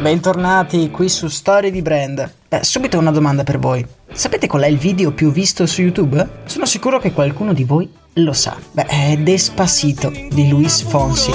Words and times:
Bentornati 0.00 0.90
qui 0.90 1.10
su 1.10 1.28
Storie 1.28 1.70
di 1.70 1.82
Brand. 1.82 2.32
Beh, 2.48 2.64
subito 2.64 2.98
una 2.98 3.10
domanda 3.10 3.44
per 3.44 3.58
voi. 3.58 3.86
Sapete 4.10 4.46
qual 4.46 4.62
è 4.62 4.66
il 4.66 4.78
video 4.78 5.12
più 5.12 5.30
visto 5.30 5.66
su 5.66 5.82
YouTube? 5.82 6.26
Sono 6.46 6.64
sicuro 6.64 6.98
che 6.98 7.12
qualcuno 7.12 7.52
di 7.52 7.64
voi 7.64 7.86
lo 8.14 8.32
sa. 8.32 8.56
Beh, 8.72 8.86
è 8.86 9.18
Despacito 9.18 10.08
di 10.08 10.48
Luis 10.48 10.80
Fonsi. 10.80 11.30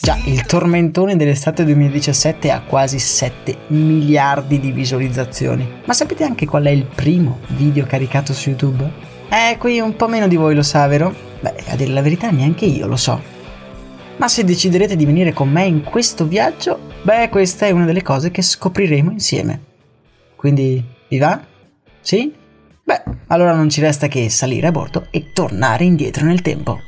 Già, 0.00 0.18
il 0.24 0.44
tormentone 0.44 1.14
dell'estate 1.14 1.64
2017 1.64 2.50
ha 2.50 2.62
quasi 2.62 2.98
7 2.98 3.56
miliardi 3.68 4.58
di 4.58 4.72
visualizzazioni. 4.72 5.82
Ma 5.84 5.92
sapete 5.92 6.24
anche 6.24 6.46
qual 6.46 6.64
è 6.64 6.70
il 6.70 6.84
primo 6.84 7.38
video 7.50 7.86
caricato 7.86 8.32
su 8.32 8.48
YouTube? 8.48 8.90
Eh, 9.28 9.56
qui 9.56 9.78
un 9.78 9.94
po' 9.94 10.08
meno 10.08 10.26
di 10.26 10.34
voi 10.34 10.56
lo 10.56 10.62
sa, 10.62 10.84
vero? 10.88 11.14
Beh, 11.38 11.54
a 11.68 11.76
dire 11.76 11.92
la 11.92 12.02
verità 12.02 12.28
neanche 12.30 12.64
io 12.64 12.88
lo 12.88 12.96
so. 12.96 13.34
Ma 14.18 14.28
se 14.28 14.44
deciderete 14.44 14.96
di 14.96 15.04
venire 15.04 15.34
con 15.34 15.50
me 15.50 15.64
in 15.66 15.82
questo 15.82 16.26
viaggio, 16.26 16.78
beh, 17.02 17.28
questa 17.28 17.66
è 17.66 17.70
una 17.70 17.84
delle 17.84 18.02
cose 18.02 18.30
che 18.30 18.40
scopriremo 18.40 19.10
insieme. 19.10 19.60
Quindi, 20.36 20.82
vi 21.08 21.18
va? 21.18 21.38
Sì? 22.00 22.32
Beh, 22.82 23.02
allora 23.26 23.54
non 23.54 23.68
ci 23.68 23.82
resta 23.82 24.08
che 24.08 24.30
salire 24.30 24.68
a 24.68 24.72
bordo 24.72 25.08
e 25.10 25.32
tornare 25.32 25.84
indietro 25.84 26.24
nel 26.24 26.40
tempo. 26.40 26.80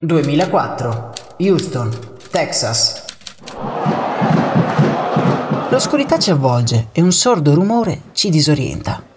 ...2004, 0.00 1.10
Houston, 1.38 1.90
Texas. 2.30 3.04
L'oscurità 5.70 6.18
ci 6.18 6.30
avvolge 6.30 6.88
e 6.92 7.02
un 7.02 7.10
sordo 7.10 7.54
rumore 7.54 8.02
ci 8.12 8.30
disorienta. 8.30 9.07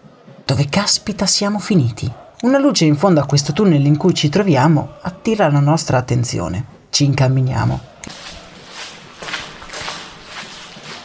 Dove 0.52 0.68
caspita 0.68 1.26
siamo 1.26 1.60
finiti? 1.60 2.12
Una 2.42 2.58
luce 2.58 2.84
in 2.84 2.98
fondo 2.98 3.22
a 3.22 3.26
questo 3.26 3.54
tunnel 3.54 3.86
in 3.86 3.96
cui 3.96 4.14
ci 4.14 4.28
troviamo 4.28 4.96
attira 5.00 5.50
la 5.50 5.62
nostra 5.62 5.98
attenzione. 5.98 6.66
Ci 6.90 7.06
incamminiamo. 7.06 7.80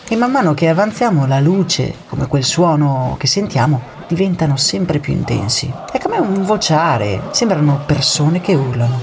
E 0.08 0.16
man 0.16 0.32
mano 0.32 0.52
che 0.52 0.68
avanziamo 0.68 1.28
la 1.28 1.38
luce, 1.38 1.94
come 2.08 2.26
quel 2.26 2.42
suono 2.42 3.14
che 3.20 3.28
sentiamo, 3.28 3.80
diventano 4.08 4.56
sempre 4.56 4.98
più 4.98 5.12
intensi. 5.12 5.72
È 5.92 5.98
come 6.00 6.18
un 6.18 6.42
vociare, 6.42 7.28
sembrano 7.30 7.82
persone 7.86 8.40
che 8.40 8.56
urlano. 8.56 9.00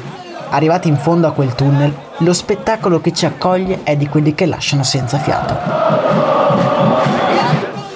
Arrivati 0.50 0.90
in 0.90 0.98
fondo 0.98 1.26
a 1.26 1.32
quel 1.32 1.56
tunnel, 1.56 1.96
lo 2.18 2.34
spettacolo 2.34 3.00
che 3.00 3.14
ci 3.14 3.26
accoglie 3.26 3.84
è 3.84 3.96
di 3.96 4.10
quelli 4.10 4.36
che 4.36 4.46
lasciano 4.46 4.84
senza 4.84 5.18
fiato. 5.20 6.33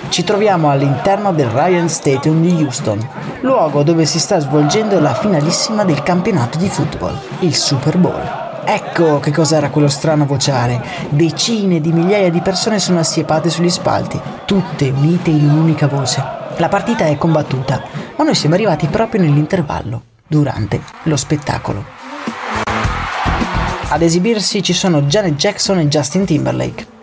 Ci 0.10 0.24
troviamo 0.24 0.70
all'interno 0.70 1.32
del 1.34 1.50
Ryan 1.50 1.90
Stadium 1.90 2.42
di 2.42 2.64
Houston, 2.64 2.98
luogo 3.42 3.84
dove 3.84 4.06
si 4.06 4.20
sta 4.20 4.40
svolgendo 4.40 5.00
la 5.00 5.14
finalissima 5.14 5.84
del 5.84 6.02
campionato 6.02 6.58
di 6.58 6.70
football, 6.70 7.18
il 7.40 7.54
Super 7.54 7.98
Bowl. 7.98 8.46
Ecco 8.66 9.20
che 9.20 9.32
cos'era 9.32 9.70
quello 9.70 9.88
strano 9.88 10.26
vociare. 10.26 10.82
Decine 11.10 11.80
di 11.80 11.92
migliaia 11.92 12.32
di 12.32 12.42
persone 12.42 12.80
sono 12.80 13.00
assiepate 13.00 13.50
sugli 13.50 13.70
spalti, 13.70 14.20
tutte 14.46 14.90
unite 14.90 15.30
in 15.30 15.50
un'unica 15.50 15.88
voce. 15.88 16.24
La 16.58 16.70
partita 16.70 17.06
è 17.06 17.18
combattuta, 17.18 17.84
ma 18.16 18.24
noi 18.24 18.34
siamo 18.34 18.56
arrivati 18.56 18.88
proprio 18.88 19.22
nell'intervallo, 19.22 20.02
durante 20.26 20.82
lo 21.04 21.16
spettacolo. 21.16 21.84
Ad 23.90 24.02
esibirsi 24.02 24.64
ci 24.64 24.74
sono 24.74 25.04
Janet 25.04 25.36
Jackson 25.36 25.80
e 25.80 25.88
Justin 25.88 26.26
Timberlake 26.26 26.96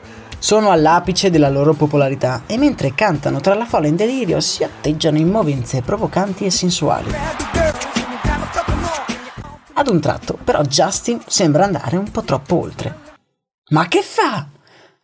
sono 0.44 0.71
all'apice 0.71 1.31
della 1.31 1.49
loro 1.49 1.72
popolarità 1.72 2.43
e 2.44 2.59
mentre 2.59 2.94
cantano 2.94 3.41
tra 3.41 3.55
la 3.55 3.65
folla 3.65 3.87
in 3.87 3.97
delirio 3.97 4.43
si 4.43 4.62
atteggiano 4.62 5.16
in 5.16 5.31
movenze 5.31 5.81
provocanti 5.81 6.44
e 6.44 6.50
sensuali. 6.50 7.10
Ad 9.72 9.88
un 9.88 10.00
tratto, 10.00 10.37
però, 10.44 10.60
Justin 10.60 11.19
sembra 11.27 11.65
andare 11.65 11.97
un 11.97 12.10
po' 12.10 12.21
troppo 12.25 12.60
oltre. 12.60 12.94
Ma 13.71 13.88
che 13.88 14.03
fa? 14.03 14.49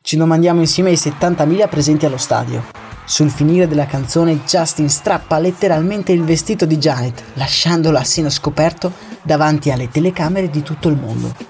Ci 0.03 0.19
domandiamo 0.19 0.61
insieme 0.61 0.91
ai 0.91 0.97
70.000 0.97 1.69
presenti 1.71 2.05
allo 2.05 2.19
stadio. 2.19 2.62
Sul 3.06 3.31
finire 3.31 3.67
della 3.67 3.87
canzone, 3.87 4.45
Justin 4.45 4.91
strappa 4.91 5.39
letteralmente 5.39 6.12
il 6.12 6.23
vestito 6.23 6.67
di 6.67 6.77
Janet, 6.77 7.23
lasciandolo 7.33 7.97
a 7.97 8.05
seno 8.05 8.29
scoperto 8.29 8.93
davanti 9.23 9.71
alle 9.71 9.89
telecamere 9.89 10.50
di 10.50 10.62
tutto 10.62 10.89
il 10.89 10.97
mondo 10.97 11.50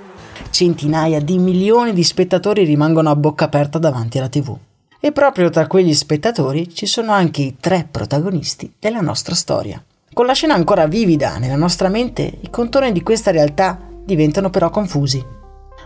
centinaia 0.50 1.21
di 1.21 1.38
milioni 1.38 1.93
di 1.93 2.03
spettatori 2.03 2.65
rimangono 2.65 3.11
a 3.11 3.16
bocca 3.16 3.47
aperta 3.47 3.78
davanti 3.78 4.19
alla 4.19 4.28
tv. 4.28 4.56
E 5.00 5.12
proprio 5.12 5.49
tra 5.49 5.66
quegli 5.66 5.94
spettatori 5.94 6.72
ci 6.72 6.87
sono 6.87 7.12
anche 7.12 7.41
i 7.41 7.56
tre 7.59 7.88
protagonisti 7.91 8.75
della 8.78 9.00
nostra 9.00 9.34
storia. 9.34 9.83
Con 10.12 10.27
la 10.27 10.34
scena 10.34 10.55
ancora 10.55 10.87
vivida 10.87 11.38
nella 11.38 11.56
nostra 11.56 11.88
mente, 11.88 12.38
i 12.41 12.50
contorni 12.50 12.93
di 12.93 13.03
questa 13.03 13.31
realtà 13.31 13.78
diventano 14.05 14.50
però 14.50 14.69
confusi. 14.69 15.25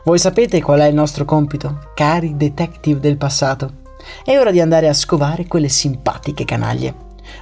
Voi 0.05 0.19
sapete 0.19 0.61
qual 0.61 0.81
è 0.81 0.87
il 0.87 0.95
nostro 0.95 1.25
compito, 1.25 1.91
cari 1.95 2.37
detective 2.37 3.01
del 3.01 3.17
passato? 3.17 3.83
È 4.25 4.37
ora 4.37 4.51
di 4.51 4.61
andare 4.61 4.89
a 4.89 4.95
scovare 4.95 5.47
quelle 5.47 5.69
simpatiche 5.69 6.45
canaglie. 6.45 6.95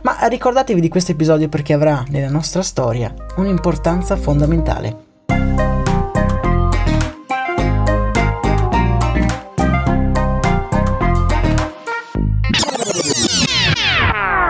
Ma 0.02 0.26
ricordatevi 0.26 0.80
di 0.80 0.88
questo 0.88 1.12
episodio 1.12 1.48
perché 1.48 1.72
avrà 1.72 2.04
nella 2.08 2.30
nostra 2.30 2.62
storia 2.62 3.14
un'importanza 3.36 4.16
fondamentale. 4.16 5.71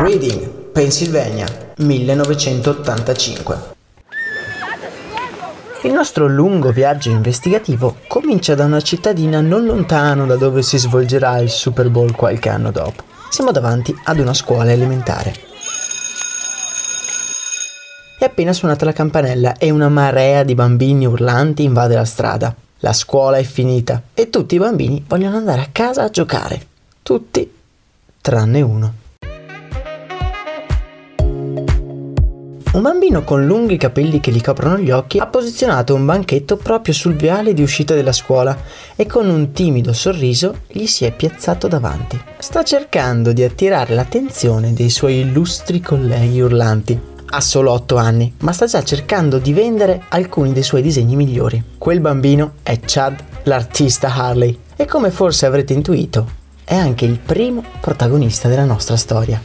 Reading, 0.03 0.73
Pennsylvania, 0.73 1.47
1985. 1.77 3.57
Il 5.85 5.93
nostro 5.93 6.27
lungo 6.27 6.73
viaggio 6.73 7.11
investigativo 7.11 7.99
comincia 8.09 8.57
da 8.57 8.65
una 8.65 8.81
cittadina 8.81 9.41
non 9.41 9.65
lontano 9.65 10.27
da 10.27 10.35
dove 10.35 10.63
si 10.63 10.77
svolgerà 10.77 11.39
il 11.39 11.51
Super 11.51 11.89
Bowl 11.89 12.17
qualche 12.17 12.49
anno 12.49 12.73
dopo. 12.73 13.05
Siamo 13.31 13.53
davanti 13.53 13.97
ad 14.03 14.19
una 14.19 14.35
scuola 14.35 14.73
elementare. 14.73 15.35
è 18.19 18.25
appena 18.25 18.53
suonata 18.53 18.85
la 18.85 18.93
campanella 18.93 19.57
e 19.57 19.71
una 19.71 19.89
marea 19.89 20.43
di 20.43 20.57
bambini 20.57 21.07
urlanti 21.07 21.63
invade 21.63 21.95
la 21.95 22.05
strada. 22.05 22.53
La 22.81 22.93
scuola 22.93 23.37
è 23.37 23.45
finita 23.45 24.03
e 24.15 24.31
tutti 24.31 24.57
i 24.57 24.59
bambini 24.59 25.05
vogliono 25.07 25.37
andare 25.37 25.61
a 25.61 25.69
casa 25.71 26.03
a 26.03 26.11
giocare. 26.11 26.61
Tutti 27.03 27.49
tranne 28.21 28.61
uno. 28.63 29.02
Un 32.73 32.81
bambino 32.81 33.23
con 33.23 33.45
lunghi 33.45 33.77
capelli 33.77 34.19
che 34.19 34.31
gli 34.31 34.41
coprono 34.41 34.79
gli 34.79 34.91
occhi 34.91 35.19
ha 35.19 35.27
posizionato 35.27 35.95
un 35.95 36.07
banchetto 36.07 36.57
proprio 36.57 36.95
sul 36.95 37.15
viale 37.15 37.53
di 37.53 37.63
uscita 37.63 37.93
della 37.93 38.13
scuola 38.13 38.57
e 38.97 39.05
con 39.05 39.29
un 39.29 39.53
timido 39.53 39.93
sorriso 39.93 40.61
gli 40.69 40.87
si 40.87 41.05
è 41.05 41.13
piazzato 41.13 41.69
davanti. 41.69 42.19
Sta 42.39 42.63
cercando 42.63 43.35
di 43.35 43.43
attirare 43.43 43.95
l'attenzione 43.95 44.73
dei 44.73 44.89
suoi 44.89 45.19
illustri 45.19 45.83
colleghi 45.83 46.41
urlanti. 46.41 46.99
Ha 47.35 47.41
solo 47.43 47.73
8 47.73 47.97
anni, 47.97 48.33
ma 48.39 48.53
sta 48.53 48.65
già 48.65 48.83
cercando 48.83 49.37
di 49.37 49.53
vendere 49.53 50.05
alcuni 50.09 50.55
dei 50.55 50.63
suoi 50.63 50.81
disegni 50.81 51.15
migliori. 51.15 51.63
Quel 51.77 52.01
bambino 52.01 52.55
è 52.63 52.81
Chad, 52.83 53.23
l'artista 53.43 54.15
Harley, 54.15 54.59
e 54.77 54.87
come 54.87 55.11
forse 55.11 55.45
avrete 55.45 55.75
intuito, 55.75 56.27
è 56.65 56.75
anche 56.75 57.05
il 57.05 57.19
primo 57.19 57.63
protagonista 57.81 58.49
della 58.49 58.65
nostra 58.65 58.97
storia. 58.97 59.41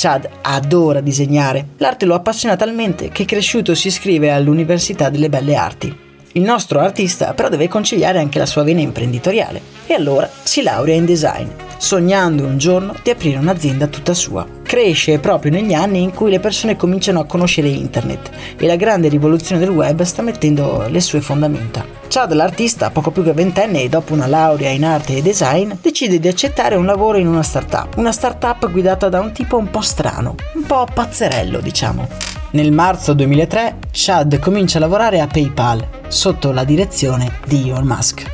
Chad 0.00 0.26
adora 0.40 1.02
disegnare. 1.02 1.72
L'arte 1.76 2.06
lo 2.06 2.14
appassiona 2.14 2.56
talmente 2.56 3.10
che 3.10 3.26
cresciuto 3.26 3.74
si 3.74 3.88
iscrive 3.88 4.32
all'Università 4.32 5.10
delle 5.10 5.28
Belle 5.28 5.54
Arti. 5.56 5.94
Il 6.32 6.42
nostro 6.42 6.80
artista 6.80 7.34
però 7.34 7.50
deve 7.50 7.68
conciliare 7.68 8.18
anche 8.18 8.38
la 8.38 8.46
sua 8.46 8.62
vena 8.62 8.80
imprenditoriale 8.80 9.60
e 9.86 9.92
allora 9.92 10.26
si 10.42 10.62
laurea 10.62 10.94
in 10.94 11.04
design 11.04 11.48
sognando 11.76 12.44
un 12.44 12.56
giorno 12.56 12.94
di 13.02 13.10
aprire 13.10 13.38
un'azienda 13.38 13.88
tutta 13.88 14.14
sua. 14.14 14.46
Cresce 14.62 15.18
proprio 15.18 15.50
negli 15.50 15.74
anni 15.74 16.02
in 16.02 16.12
cui 16.12 16.30
le 16.30 16.40
persone 16.40 16.76
cominciano 16.76 17.20
a 17.20 17.24
conoscere 17.24 17.68
internet 17.68 18.30
e 18.56 18.66
la 18.66 18.76
grande 18.76 19.08
rivoluzione 19.08 19.60
del 19.60 19.70
web 19.70 20.00
sta 20.02 20.22
mettendo 20.22 20.86
le 20.88 21.00
sue 21.00 21.20
fondamenta. 21.20 21.99
Chad, 22.12 22.32
l'artista, 22.32 22.90
poco 22.90 23.12
più 23.12 23.22
che 23.22 23.32
ventenne 23.32 23.82
e 23.82 23.88
dopo 23.88 24.14
una 24.14 24.26
laurea 24.26 24.70
in 24.70 24.84
arte 24.84 25.18
e 25.18 25.22
design, 25.22 25.70
decide 25.80 26.18
di 26.18 26.26
accettare 26.26 26.74
un 26.74 26.84
lavoro 26.84 27.18
in 27.18 27.28
una 27.28 27.44
startup. 27.44 27.96
Una 27.98 28.10
startup 28.10 28.68
guidata 28.68 29.08
da 29.08 29.20
un 29.20 29.30
tipo 29.30 29.56
un 29.56 29.70
po' 29.70 29.80
strano, 29.80 30.34
un 30.54 30.64
po' 30.64 30.88
pazzerello, 30.92 31.60
diciamo. 31.60 32.08
Nel 32.50 32.72
marzo 32.72 33.12
2003, 33.12 33.76
Chad 33.92 34.40
comincia 34.40 34.78
a 34.78 34.80
lavorare 34.80 35.20
a 35.20 35.28
PayPal, 35.28 35.86
sotto 36.08 36.50
la 36.50 36.64
direzione 36.64 37.38
di 37.46 37.68
Elon 37.68 37.86
Musk. 37.86 38.24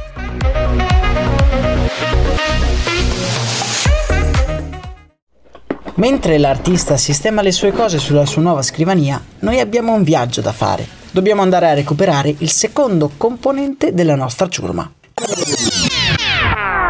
Mentre 5.97 6.39
l'artista 6.39 6.97
sistema 6.97 7.43
le 7.43 7.53
sue 7.53 7.73
cose 7.73 7.99
sulla 7.99 8.25
sua 8.25 8.41
nuova 8.41 8.63
scrivania, 8.63 9.23
noi 9.41 9.61
abbiamo 9.61 9.93
un 9.93 10.03
viaggio 10.03 10.41
da 10.41 10.53
fare. 10.53 10.96
Dobbiamo 11.17 11.41
andare 11.41 11.71
a 11.71 11.73
recuperare 11.73 12.35
il 12.41 12.51
secondo 12.51 13.11
componente 13.17 13.95
della 13.95 14.17
nostra 14.17 14.51
ciurma. 14.51 14.93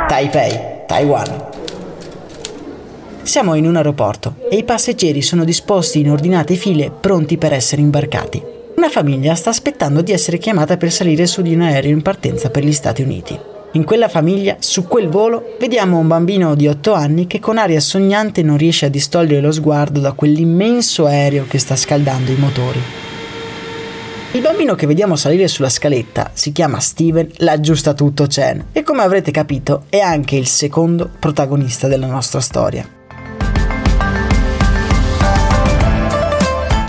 Taipei, 0.08 0.58
Taiwan. 0.84 1.44
Siamo 3.22 3.54
in 3.54 3.68
un 3.68 3.76
aeroporto 3.76 4.34
e 4.50 4.56
i 4.56 4.64
passeggeri 4.64 5.22
sono 5.22 5.44
disposti 5.44 6.00
in 6.00 6.10
ordinate 6.10 6.56
file 6.56 6.90
pronti 6.90 7.36
per 7.36 7.52
essere 7.52 7.82
imbarcati. 7.82 8.42
Una 8.74 8.88
famiglia 8.88 9.36
sta 9.36 9.50
aspettando 9.50 10.02
di 10.02 10.10
essere 10.10 10.38
chiamata 10.38 10.76
per 10.76 10.90
salire 10.90 11.26
su 11.26 11.40
di 11.40 11.54
un 11.54 11.60
aereo 11.60 11.92
in 11.92 12.02
partenza 12.02 12.50
per 12.50 12.64
gli 12.64 12.72
Stati 12.72 13.02
Uniti. 13.02 13.38
In 13.74 13.84
quella 13.84 14.08
famiglia, 14.08 14.56
su 14.58 14.88
quel 14.88 15.06
volo, 15.06 15.54
vediamo 15.60 15.98
un 15.98 16.08
bambino 16.08 16.56
di 16.56 16.66
8 16.66 16.94
anni 16.94 17.28
che 17.28 17.38
con 17.38 17.58
aria 17.58 17.78
sognante 17.78 18.42
non 18.42 18.56
riesce 18.56 18.86
a 18.86 18.90
distogliere 18.90 19.40
lo 19.40 19.52
sguardo 19.52 20.00
da 20.00 20.10
quell'immenso 20.10 21.06
aereo 21.06 21.46
che 21.46 21.60
sta 21.60 21.76
scaldando 21.76 22.32
i 22.32 22.36
motori. 22.36 22.82
Il 24.36 24.42
bambino 24.42 24.74
che 24.74 24.86
vediamo 24.86 25.16
salire 25.16 25.48
sulla 25.48 25.70
scaletta 25.70 26.32
si 26.34 26.52
chiama 26.52 26.78
Steven 26.78 27.26
l'aggiusta 27.36 27.94
tutto 27.94 28.26
Chen 28.26 28.66
e 28.72 28.82
come 28.82 29.00
avrete 29.00 29.30
capito 29.30 29.84
è 29.88 30.00
anche 30.00 30.36
il 30.36 30.46
secondo 30.46 31.08
protagonista 31.18 31.88
della 31.88 32.06
nostra 32.06 32.40
storia. 32.40 32.95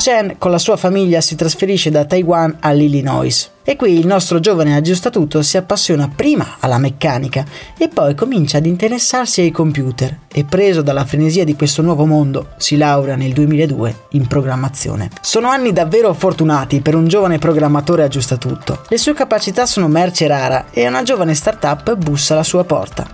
Chen 0.07 0.35
con 0.37 0.51
la 0.51 0.57
sua 0.57 0.77
famiglia 0.77 1.19
si 1.19 1.35
trasferisce 1.35 1.91
da 1.91 2.05
Taiwan 2.05 2.59
all'Illinois 2.61 3.51
e 3.61 3.75
qui 3.75 3.99
il 3.99 4.07
nostro 4.07 4.39
giovane 4.39 4.73
aggiustatutto 4.73 5.41
si 5.41 5.57
appassiona 5.57 6.07
prima 6.07 6.55
alla 6.61 6.77
meccanica 6.77 7.43
e 7.77 7.89
poi 7.89 8.15
comincia 8.15 8.57
ad 8.57 8.65
interessarsi 8.65 9.41
ai 9.41 9.51
computer 9.51 10.19
e 10.31 10.45
preso 10.45 10.81
dalla 10.81 11.03
frenesia 11.03 11.43
di 11.43 11.57
questo 11.57 11.81
nuovo 11.81 12.05
mondo 12.05 12.51
si 12.55 12.77
laurea 12.77 13.17
nel 13.17 13.33
2002 13.33 13.95
in 14.11 14.27
programmazione. 14.27 15.09
Sono 15.19 15.49
anni 15.49 15.73
davvero 15.73 16.13
fortunati 16.13 16.79
per 16.79 16.95
un 16.95 17.09
giovane 17.09 17.37
programmatore 17.37 18.03
aggiustatutto. 18.03 18.83
Le 18.87 18.97
sue 18.97 19.13
capacità 19.13 19.65
sono 19.65 19.89
merce 19.89 20.25
rara 20.25 20.67
e 20.71 20.87
una 20.87 21.03
giovane 21.03 21.35
startup 21.35 21.95
bussa 21.97 22.33
alla 22.33 22.43
sua 22.43 22.63
porta. 22.63 23.05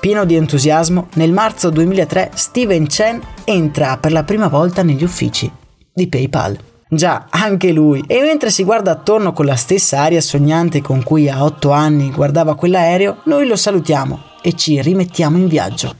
Pieno 0.00 0.24
di 0.24 0.34
entusiasmo, 0.34 1.08
nel 1.16 1.32
marzo 1.32 1.68
2003 1.68 2.30
Steven 2.32 2.86
Chen 2.86 3.20
entra 3.44 3.98
per 3.98 4.12
la 4.12 4.24
prima 4.24 4.48
volta 4.48 4.82
negli 4.82 5.04
uffici 5.04 5.57
di 5.98 6.08
PayPal. 6.08 6.56
Già, 6.88 7.26
anche 7.28 7.70
lui. 7.72 8.02
E 8.06 8.22
mentre 8.22 8.50
si 8.50 8.64
guarda 8.64 8.92
attorno 8.92 9.32
con 9.34 9.44
la 9.44 9.56
stessa 9.56 10.00
aria 10.00 10.22
sognante 10.22 10.80
con 10.80 11.02
cui 11.02 11.28
a 11.28 11.44
otto 11.44 11.70
anni 11.70 12.10
guardava 12.10 12.54
quell'aereo, 12.54 13.18
noi 13.24 13.46
lo 13.46 13.56
salutiamo 13.56 14.20
e 14.40 14.54
ci 14.54 14.80
rimettiamo 14.80 15.36
in 15.36 15.48
viaggio. 15.48 15.96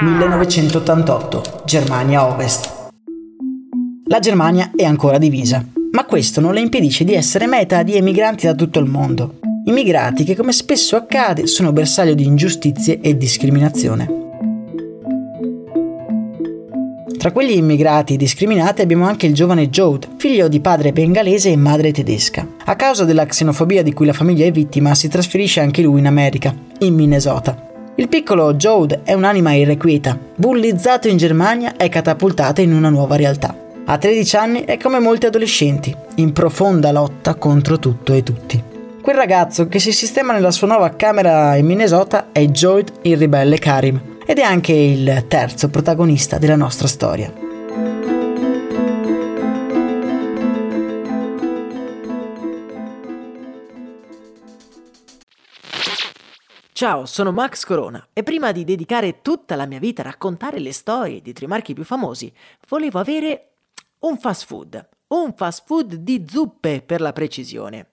«1988, 0.00 1.64
Germania 1.64 2.26
Ovest. 2.26 2.90
La 4.06 4.20
Germania 4.20 4.70
è 4.74 4.84
ancora 4.84 5.18
divisa, 5.18 5.64
ma 5.92 6.04
questo 6.04 6.40
non 6.40 6.54
le 6.54 6.60
impedisce 6.60 7.04
di 7.04 7.14
essere 7.14 7.46
meta 7.46 7.82
di 7.82 7.96
emigranti 7.96 8.46
da 8.46 8.54
tutto 8.54 8.78
il 8.78 8.86
mondo 8.86 9.38
immigrati 9.68 10.24
che 10.24 10.34
come 10.34 10.52
spesso 10.52 10.96
accade 10.96 11.46
sono 11.46 11.72
bersaglio 11.72 12.14
di 12.14 12.24
ingiustizie 12.24 13.00
e 13.00 13.16
discriminazione. 13.16 14.16
Tra 17.18 17.32
quegli 17.32 17.56
immigrati 17.56 18.16
discriminati 18.16 18.80
abbiamo 18.80 19.06
anche 19.06 19.26
il 19.26 19.34
giovane 19.34 19.68
Jode, 19.68 20.06
figlio 20.16 20.48
di 20.48 20.60
padre 20.60 20.92
bengalese 20.92 21.50
e 21.50 21.56
madre 21.56 21.92
tedesca. 21.92 22.46
A 22.64 22.76
causa 22.76 23.04
della 23.04 23.26
xenofobia 23.26 23.82
di 23.82 23.92
cui 23.92 24.06
la 24.06 24.12
famiglia 24.12 24.46
è 24.46 24.50
vittima, 24.50 24.94
si 24.94 25.08
trasferisce 25.08 25.60
anche 25.60 25.82
lui 25.82 25.98
in 25.98 26.06
America, 26.06 26.54
in 26.78 26.94
Minnesota. 26.94 27.66
Il 27.96 28.08
piccolo 28.08 28.54
Jode 28.54 29.00
è 29.02 29.12
un'anima 29.12 29.52
irrequieta, 29.52 30.18
bullizzato 30.36 31.08
in 31.08 31.16
Germania 31.16 31.76
e 31.76 31.88
catapultato 31.88 32.62
in 32.62 32.72
una 32.72 32.88
nuova 32.88 33.16
realtà. 33.16 33.54
A 33.84 33.98
13 33.98 34.36
anni 34.36 34.64
è 34.64 34.78
come 34.78 34.98
molti 34.98 35.26
adolescenti, 35.26 35.94
in 36.16 36.32
profonda 36.32 36.92
lotta 36.92 37.34
contro 37.34 37.78
tutto 37.78 38.12
e 38.12 38.22
tutti. 38.22 38.67
Quel 39.08 39.20
ragazzo 39.20 39.68
che 39.68 39.78
si 39.78 39.90
sistema 39.90 40.34
nella 40.34 40.50
sua 40.50 40.66
nuova 40.66 40.90
camera 40.90 41.56
in 41.56 41.64
Minnesota 41.64 42.30
è 42.30 42.44
Joyd 42.44 42.92
il 43.04 43.16
ribelle 43.16 43.56
Karim 43.56 44.18
ed 44.26 44.36
è 44.36 44.42
anche 44.42 44.74
il 44.74 45.24
terzo 45.28 45.70
protagonista 45.70 46.36
della 46.36 46.56
nostra 46.56 46.86
storia. 46.86 47.32
Ciao, 56.72 57.06
sono 57.06 57.32
Max 57.32 57.64
Corona 57.64 58.08
e 58.12 58.22
prima 58.22 58.52
di 58.52 58.64
dedicare 58.64 59.22
tutta 59.22 59.56
la 59.56 59.64
mia 59.64 59.78
vita 59.78 60.02
a 60.02 60.04
raccontare 60.04 60.58
le 60.58 60.74
storie 60.74 61.22
di 61.22 61.32
tre 61.32 61.46
marchi 61.46 61.72
più 61.72 61.84
famosi, 61.84 62.30
volevo 62.68 62.98
avere 62.98 63.52
un 64.00 64.18
fast 64.18 64.44
food, 64.44 64.86
un 65.06 65.32
fast 65.34 65.62
food 65.64 65.94
di 65.94 66.26
zuppe 66.28 66.82
per 66.82 67.00
la 67.00 67.14
precisione. 67.14 67.92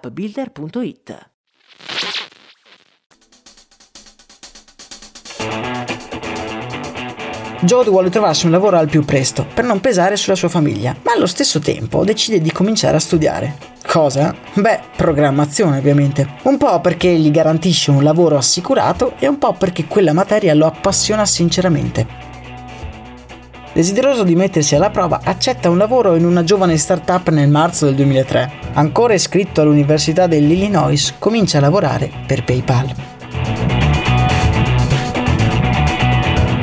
www.startupbuilder.it. 0.00 1.30
Jode 7.64 7.90
vuole 7.90 8.10
trovarsi 8.10 8.46
un 8.46 8.50
lavoro 8.50 8.76
al 8.76 8.88
più 8.88 9.04
presto 9.04 9.46
per 9.54 9.62
non 9.62 9.80
pesare 9.80 10.16
sulla 10.16 10.34
sua 10.34 10.48
famiglia, 10.48 10.96
ma 11.04 11.12
allo 11.12 11.26
stesso 11.26 11.60
tempo 11.60 12.04
decide 12.04 12.40
di 12.40 12.50
cominciare 12.50 12.96
a 12.96 13.00
studiare. 13.00 13.70
Cosa? 13.86 14.34
Beh, 14.54 14.80
programmazione 14.96 15.78
ovviamente. 15.78 16.26
Un 16.42 16.56
po' 16.56 16.80
perché 16.80 17.08
gli 17.10 17.30
garantisce 17.30 17.92
un 17.92 18.02
lavoro 18.02 18.36
assicurato 18.36 19.14
e 19.18 19.28
un 19.28 19.38
po' 19.38 19.52
perché 19.52 19.86
quella 19.86 20.12
materia 20.12 20.54
lo 20.54 20.66
appassiona 20.66 21.24
sinceramente. 21.24 22.31
Desideroso 23.74 24.22
di 24.22 24.34
mettersi 24.34 24.74
alla 24.74 24.90
prova, 24.90 25.20
accetta 25.24 25.70
un 25.70 25.78
lavoro 25.78 26.14
in 26.14 26.26
una 26.26 26.44
giovane 26.44 26.76
startup 26.76 27.30
nel 27.30 27.48
marzo 27.48 27.86
del 27.86 27.94
2003. 27.94 28.52
Ancora 28.74 29.14
iscritto 29.14 29.62
all'Università 29.62 30.26
dell'Illinois, 30.26 31.14
comincia 31.18 31.56
a 31.56 31.62
lavorare 31.62 32.10
per 32.26 32.44
PayPal. 32.44 32.94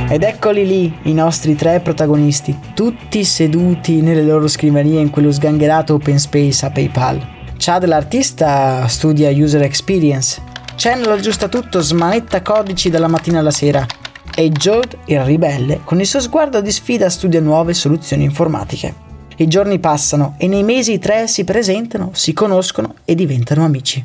Ed 0.08 0.22
eccoli 0.22 0.68
lì, 0.68 1.00
i 1.04 1.14
nostri 1.14 1.56
tre 1.56 1.80
protagonisti, 1.80 2.56
tutti 2.76 3.24
seduti 3.24 4.02
nelle 4.02 4.24
loro 4.24 4.48
scrivanie 4.48 5.02
in 5.02 5.10
quello 5.10 5.32
sgangherato 5.32 5.96
open 5.96 6.20
space 6.20 6.64
a 6.64 6.70
PayPal. 6.70 7.28
Chad 7.58 7.86
l'artista 7.86 8.88
studia 8.88 9.32
user 9.32 9.64
experience, 9.64 10.40
Chen 10.76 11.02
lo 11.02 11.12
aggiusta 11.12 11.50
tutto, 11.50 11.82
smanetta 11.82 12.42
codici 12.42 12.90
dalla 12.90 13.10
mattina 13.10 13.40
alla 13.40 13.52
sera 13.52 13.86
e 14.40 14.52
Jode, 14.52 15.00
il 15.08 15.20
ribelle, 15.26 15.82
con 15.84 16.00
il 16.00 16.06
suo 16.06 16.22
sguardo 16.22 16.62
di 16.62 16.72
sfida 16.72 17.10
studia 17.10 17.42
nuove 17.42 17.74
soluzioni 17.74 18.24
informatiche. 18.24 18.94
I 19.36 19.48
giorni 19.50 19.80
passano 19.80 20.36
e 20.38 20.48
nei 20.48 20.64
mesi 20.64 20.94
i 20.94 20.98
tre 20.98 21.28
si 21.28 21.44
presentano, 21.44 22.12
si 22.14 22.32
conoscono 22.32 22.94
e 23.04 23.16
diventano 23.16 23.66
amici. 23.66 24.02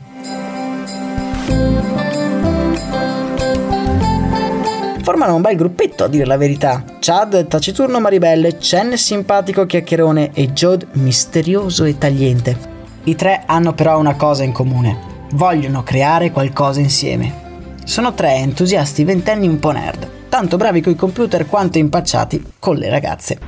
Formano 5.03 5.37
un 5.37 5.41
bel 5.41 5.55
gruppetto 5.55 6.03
a 6.03 6.09
dire 6.09 6.25
la 6.25 6.37
verità. 6.37 6.83
Chad 6.99 7.47
taciturno 7.47 8.01
ma 8.01 8.09
ribelle, 8.09 8.59
Chen 8.59 8.97
simpatico 8.97 9.67
chiacchierone 9.67 10.33
e 10.35 10.53
Jode 10.53 10.89
misterioso 10.95 11.85
e 11.85 11.97
tagliente. 11.97 12.59
I 13.05 13.15
tre 13.15 13.45
hanno 13.47 13.73
però 13.73 14.01
una 14.01 14.17
cosa 14.17 14.43
in 14.43 14.51
comune. 14.51 14.99
Vogliono 15.35 15.85
creare 15.85 16.33
qualcosa 16.33 16.81
insieme. 16.81 17.43
Sono 17.85 18.15
tre 18.15 18.35
entusiasti 18.37 19.05
ventenni 19.05 19.47
un 19.47 19.61
po' 19.61 19.71
nerd, 19.71 20.09
tanto 20.35 20.57
bravi 20.57 20.81
coi 20.81 20.97
computer 20.97 21.47
quanto 21.47 21.79
impacciati 21.79 22.43
con 22.59 22.75
le 22.75 22.89
ragazze. 22.89 23.39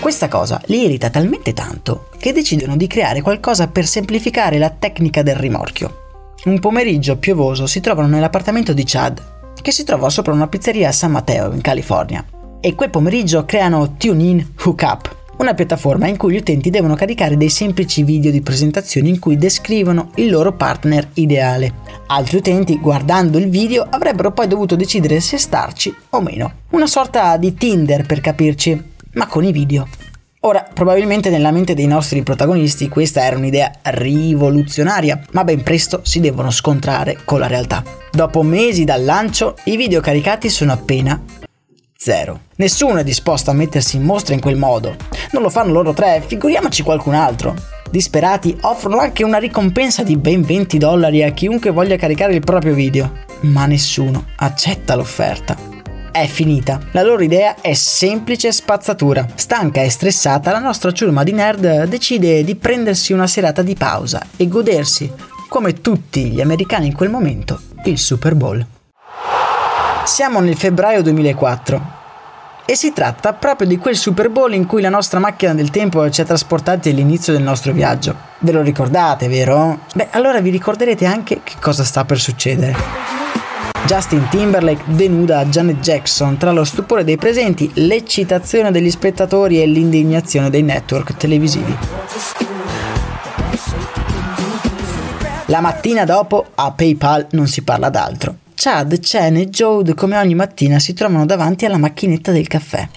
Questa 0.00 0.26
cosa 0.26 0.60
li 0.64 0.82
irrita 0.82 1.10
talmente 1.10 1.52
tanto 1.52 2.08
che 2.18 2.32
decidono 2.32 2.76
di 2.76 2.88
creare 2.88 3.22
qualcosa 3.22 3.68
per 3.68 3.86
semplificare 3.86 4.58
la 4.58 4.70
tecnica 4.70 5.22
del 5.22 5.36
rimorchio. 5.36 5.98
Un 6.46 6.58
pomeriggio 6.58 7.18
piovoso 7.18 7.68
si 7.68 7.78
trovano 7.78 8.08
nell'appartamento 8.08 8.72
di 8.72 8.82
Chad, 8.84 9.22
che 9.62 9.70
si 9.70 9.84
trova 9.84 10.10
sopra 10.10 10.32
una 10.32 10.48
pizzeria 10.48 10.88
a 10.88 10.92
San 10.92 11.12
Mateo, 11.12 11.52
in 11.52 11.60
California. 11.60 12.26
E 12.58 12.74
quel 12.74 12.90
pomeriggio 12.90 13.44
creano 13.44 13.94
TuneIn 13.96 14.54
Hookup, 14.64 15.23
una 15.38 15.54
piattaforma 15.54 16.06
in 16.06 16.16
cui 16.16 16.32
gli 16.32 16.38
utenti 16.38 16.70
devono 16.70 16.94
caricare 16.94 17.36
dei 17.36 17.50
semplici 17.50 18.02
video 18.02 18.30
di 18.30 18.40
presentazione 18.40 19.08
in 19.08 19.18
cui 19.18 19.36
descrivono 19.36 20.10
il 20.16 20.30
loro 20.30 20.52
partner 20.52 21.08
ideale. 21.14 21.72
Altri 22.06 22.38
utenti, 22.38 22.78
guardando 22.78 23.38
il 23.38 23.48
video, 23.48 23.86
avrebbero 23.88 24.32
poi 24.32 24.46
dovuto 24.46 24.76
decidere 24.76 25.20
se 25.20 25.38
starci 25.38 25.94
o 26.10 26.20
meno. 26.20 26.52
Una 26.70 26.86
sorta 26.86 27.36
di 27.36 27.54
Tinder 27.54 28.06
per 28.06 28.20
capirci, 28.20 28.82
ma 29.14 29.26
con 29.26 29.44
i 29.44 29.52
video. 29.52 29.88
Ora, 30.40 30.68
probabilmente 30.72 31.30
nella 31.30 31.50
mente 31.50 31.72
dei 31.72 31.86
nostri 31.86 32.22
protagonisti 32.22 32.88
questa 32.88 33.24
era 33.24 33.36
un'idea 33.36 33.70
rivoluzionaria, 33.80 35.18
ma 35.32 35.42
ben 35.42 35.62
presto 35.62 36.00
si 36.04 36.20
devono 36.20 36.50
scontrare 36.50 37.18
con 37.24 37.38
la 37.38 37.46
realtà. 37.46 37.82
Dopo 38.12 38.42
mesi 38.42 38.84
dal 38.84 39.02
lancio, 39.02 39.56
i 39.64 39.76
video 39.76 40.02
caricati 40.02 40.50
sono 40.50 40.72
appena 40.72 41.18
zero. 42.04 42.40
Nessuno 42.56 42.98
è 42.98 43.02
disposto 43.02 43.50
a 43.50 43.54
mettersi 43.54 43.96
in 43.96 44.02
mostra 44.02 44.34
in 44.34 44.40
quel 44.40 44.58
modo. 44.58 44.94
Non 45.30 45.40
lo 45.40 45.48
fanno 45.48 45.72
loro 45.72 45.94
tre, 45.94 46.22
figuriamoci 46.26 46.82
qualcun 46.82 47.14
altro. 47.14 47.54
Disperati 47.90 48.54
offrono 48.60 48.98
anche 48.98 49.24
una 49.24 49.38
ricompensa 49.38 50.02
di 50.02 50.18
ben 50.18 50.42
20 50.42 50.76
dollari 50.76 51.22
a 51.22 51.30
chiunque 51.30 51.70
voglia 51.70 51.96
caricare 51.96 52.34
il 52.34 52.44
proprio 52.44 52.74
video, 52.74 53.10
ma 53.42 53.64
nessuno 53.64 54.26
accetta 54.36 54.94
l'offerta 54.96 55.72
è 56.10 56.26
finita. 56.28 56.78
La 56.92 57.02
loro 57.02 57.24
idea 57.24 57.56
è 57.60 57.74
semplice 57.74 58.52
spazzatura. 58.52 59.26
Stanca 59.34 59.82
e 59.82 59.90
stressata, 59.90 60.52
la 60.52 60.60
nostra 60.60 60.92
ciurma 60.92 61.24
di 61.24 61.32
nerd 61.32 61.86
decide 61.86 62.44
di 62.44 62.54
prendersi 62.54 63.12
una 63.12 63.26
serata 63.26 63.62
di 63.62 63.74
pausa 63.74 64.24
e 64.36 64.46
godersi, 64.46 65.10
come 65.48 65.80
tutti 65.80 66.30
gli 66.30 66.40
americani 66.40 66.86
in 66.86 66.94
quel 66.94 67.10
momento, 67.10 67.60
il 67.86 67.98
Super 67.98 68.36
Bowl. 68.36 68.73
Siamo 70.04 70.40
nel 70.40 70.56
febbraio 70.56 71.02
2004 71.02 72.02
e 72.66 72.76
si 72.76 72.92
tratta 72.92 73.32
proprio 73.32 73.66
di 73.66 73.78
quel 73.78 73.96
Super 73.96 74.28
Bowl 74.28 74.52
in 74.52 74.66
cui 74.66 74.82
la 74.82 74.90
nostra 74.90 75.18
macchina 75.18 75.54
del 75.54 75.70
tempo 75.70 76.08
ci 76.10 76.20
ha 76.20 76.24
trasportati 76.24 76.90
all'inizio 76.90 77.32
del 77.32 77.42
nostro 77.42 77.72
viaggio. 77.72 78.14
Ve 78.40 78.52
lo 78.52 78.60
ricordate, 78.60 79.28
vero? 79.28 79.80
Beh, 79.94 80.08
allora 80.10 80.40
vi 80.40 80.50
ricorderete 80.50 81.06
anche 81.06 81.40
che 81.42 81.54
cosa 81.58 81.84
sta 81.84 82.04
per 82.04 82.20
succedere. 82.20 82.76
Justin 83.86 84.28
Timberlake 84.28 84.84
denuda 84.86 85.46
Janet 85.46 85.80
Jackson 85.80 86.36
tra 86.36 86.52
lo 86.52 86.64
stupore 86.64 87.02
dei 87.02 87.16
presenti, 87.16 87.70
l'eccitazione 87.74 88.70
degli 88.70 88.90
spettatori 88.90 89.62
e 89.62 89.66
l'indignazione 89.66 90.50
dei 90.50 90.62
network 90.62 91.16
televisivi. 91.16 91.76
La 95.46 95.60
mattina 95.60 96.04
dopo 96.04 96.44
a 96.54 96.72
PayPal 96.72 97.26
non 97.30 97.46
si 97.46 97.62
parla 97.62 97.88
d'altro. 97.88 98.42
Chad, 98.54 99.00
Chen 99.00 99.36
e 99.36 99.48
Jode 99.48 99.94
come 99.94 100.16
ogni 100.16 100.34
mattina 100.34 100.78
si 100.78 100.94
trovano 100.94 101.26
davanti 101.26 101.64
alla 101.66 101.76
macchinetta 101.76 102.30
del 102.30 102.46
caffè. 102.46 102.88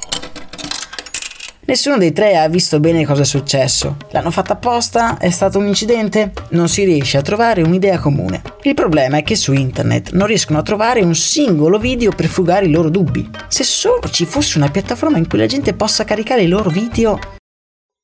Nessuno 1.65 1.97
dei 1.97 2.13
tre 2.13 2.37
ha 2.37 2.47
visto 2.47 2.79
bene 2.79 3.05
cosa 3.05 3.23
è 3.23 3.25
successo. 3.25 3.97
L'hanno 4.11 4.31
fatta 4.31 4.53
apposta? 4.53 5.17
È 5.17 5.29
stato 5.29 5.57
un 5.57 5.65
incidente? 5.65 6.31
Non 6.51 6.69
si 6.69 6.85
riesce 6.85 7.17
a 7.17 7.21
trovare 7.21 7.63
un'idea 7.63 7.99
comune. 7.99 8.41
Il 8.61 8.73
problema 8.73 9.17
è 9.17 9.23
che 9.23 9.35
su 9.35 9.51
internet 9.51 10.11
non 10.11 10.27
riescono 10.27 10.59
a 10.59 10.63
trovare 10.63 11.01
un 11.01 11.13
singolo 11.15 11.77
video 11.77 12.11
per 12.11 12.27
fugare 12.27 12.67
i 12.67 12.71
loro 12.71 12.89
dubbi. 12.89 13.29
Se 13.49 13.63
solo 13.63 14.07
ci 14.09 14.25
fosse 14.25 14.59
una 14.59 14.69
piattaforma 14.69 15.17
in 15.17 15.27
cui 15.27 15.39
la 15.39 15.45
gente 15.47 15.73
possa 15.73 16.05
caricare 16.05 16.43
i 16.43 16.47
loro 16.47 16.69
video... 16.69 17.19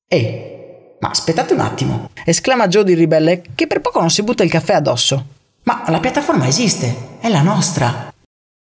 Ehi, 0.10 0.52
ma 1.00 1.10
aspettate 1.10 1.54
un 1.54 1.62
attimo, 1.62 2.10
esclama 2.26 2.68
Joe 2.68 2.84
di 2.84 2.96
ribelle 2.96 3.44
che 3.56 3.68
per 3.68 3.80
poco 3.80 4.00
non 4.00 4.10
si 4.10 4.24
butta 4.24 4.44
il 4.44 4.50
caffè 4.50 4.74
addosso. 4.74 5.26
Ma 5.64 5.86
la 5.88 6.02
piattaforma 6.02 6.48
esiste, 6.48 7.13
è 7.24 7.30
la 7.30 7.42
nostra. 7.42 8.14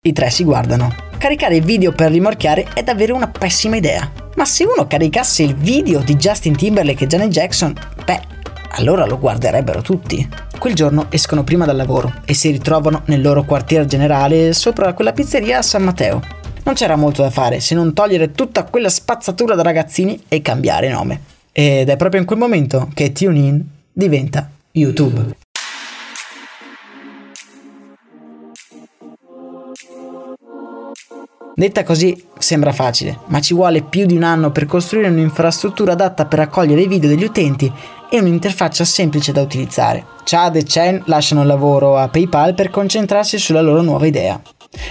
I 0.03 0.13
tre 0.13 0.31
si 0.31 0.43
guardano. 0.43 0.91
Caricare 1.19 1.61
video 1.61 1.91
per 1.91 2.09
rimorchiare 2.09 2.65
è 2.73 2.81
davvero 2.81 3.13
una 3.13 3.27
pessima 3.27 3.75
idea. 3.75 4.11
Ma 4.35 4.45
se 4.45 4.63
uno 4.63 4.87
caricasse 4.87 5.43
il 5.43 5.53
video 5.53 5.99
di 5.99 6.15
Justin 6.15 6.55
Timberlake 6.55 7.03
e 7.03 7.07
Janet 7.07 7.29
Jackson, 7.29 7.71
beh, 8.03 8.21
allora 8.71 9.05
lo 9.05 9.19
guarderebbero 9.19 9.83
tutti. 9.83 10.27
Quel 10.57 10.73
giorno 10.73 11.05
escono 11.09 11.43
prima 11.43 11.65
dal 11.65 11.75
lavoro 11.75 12.11
e 12.25 12.33
si 12.33 12.49
ritrovano 12.49 13.03
nel 13.05 13.21
loro 13.21 13.43
quartier 13.43 13.85
generale 13.85 14.53
sopra 14.53 14.93
quella 14.93 15.13
pizzeria 15.13 15.59
a 15.59 15.61
San 15.61 15.83
Matteo. 15.83 16.19
Non 16.63 16.73
c'era 16.73 16.95
molto 16.95 17.21
da 17.21 17.29
fare 17.29 17.59
se 17.59 17.75
non 17.75 17.93
togliere 17.93 18.31
tutta 18.31 18.63
quella 18.63 18.89
spazzatura 18.89 19.53
da 19.53 19.61
ragazzini 19.61 20.23
e 20.27 20.41
cambiare 20.41 20.89
nome. 20.89 21.21
Ed 21.51 21.89
è 21.89 21.95
proprio 21.95 22.21
in 22.21 22.25
quel 22.25 22.39
momento 22.39 22.89
che 22.95 23.11
TuneIn 23.11 23.63
diventa 23.93 24.49
YouTube. 24.71 25.45
Detta 31.59 31.83
così 31.83 32.23
sembra 32.37 32.71
facile, 32.71 33.17
ma 33.29 33.41
ci 33.41 33.55
vuole 33.55 33.81
più 33.81 34.05
di 34.05 34.15
un 34.15 34.21
anno 34.21 34.51
per 34.51 34.67
costruire 34.67 35.07
un'infrastruttura 35.07 35.93
adatta 35.93 36.27
per 36.27 36.37
raccogliere 36.37 36.81
i 36.81 36.87
video 36.87 37.09
degli 37.09 37.23
utenti 37.23 37.73
e 38.11 38.19
un'interfaccia 38.19 38.85
semplice 38.85 39.31
da 39.31 39.41
utilizzare. 39.41 40.05
Chad 40.23 40.57
e 40.57 40.63
Chen 40.63 41.01
lasciano 41.05 41.41
il 41.41 41.47
lavoro 41.47 41.97
a 41.97 42.09
PayPal 42.09 42.53
per 42.53 42.69
concentrarsi 42.69 43.39
sulla 43.39 43.61
loro 43.61 43.81
nuova 43.81 44.05
idea. 44.05 44.39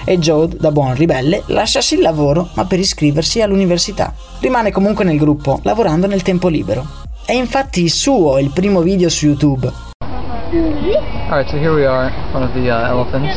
E 0.04 0.18
Jode, 0.18 0.56
da 0.58 0.72
buon 0.72 0.96
ribelle, 0.96 1.44
lasciasi 1.46 1.94
il 1.94 2.00
lavoro 2.00 2.48
ma 2.54 2.64
per 2.64 2.80
iscriversi 2.80 3.40
all'università. 3.40 4.12
Rimane 4.40 4.72
comunque 4.72 5.04
nel 5.04 5.18
gruppo, 5.18 5.60
lavorando 5.62 6.08
nel 6.08 6.22
tempo 6.22 6.48
libero. 6.48 6.84
È 7.24 7.32
infatti 7.32 7.88
suo 7.88 8.38
il 8.38 8.50
primo 8.50 8.80
video 8.80 9.08
su 9.08 9.26
YouTube. 9.26 9.70
Alright, 11.28 11.48
so 11.48 11.58
here 11.58 11.70
we 11.70 11.86
are 11.86 12.12
front 12.32 12.44
of 12.44 12.52
the 12.54 12.68
uh, 12.68 12.90
elephants. 12.90 13.36